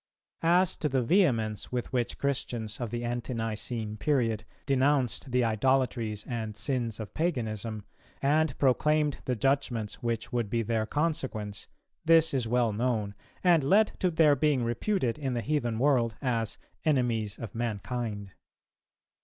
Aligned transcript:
As 0.41 0.75
to 0.77 0.89
the 0.89 1.03
vehemence 1.03 1.71
with 1.71 1.93
which 1.93 2.17
Christians 2.17 2.79
of 2.81 2.89
the 2.89 3.03
Ante 3.05 3.35
nicene 3.35 3.97
period 3.97 4.45
denounced 4.65 5.29
the 5.31 5.43
idolatries 5.45 6.25
and 6.27 6.57
sins 6.57 6.99
of 6.99 7.13
paganism, 7.13 7.85
and 8.19 8.57
proclaimed 8.57 9.19
the 9.25 9.35
judgments 9.35 10.01
which 10.01 10.33
would 10.33 10.49
be 10.49 10.63
their 10.63 10.87
consequence, 10.87 11.67
this 12.03 12.33
is 12.33 12.47
well 12.47 12.73
known, 12.73 13.13
and 13.43 13.63
led 13.63 13.91
to 13.99 14.09
their 14.09 14.35
being 14.35 14.63
reputed 14.63 15.19
in 15.19 15.35
the 15.35 15.41
heathen 15.41 15.77
world 15.77 16.15
as 16.19 16.57
"enemies 16.83 17.37
of 17.37 17.53
mankind." 17.53 18.31